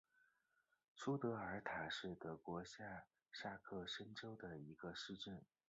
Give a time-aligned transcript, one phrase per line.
[0.95, 5.39] 苏德尔堡是德国下萨克森州的一个市镇。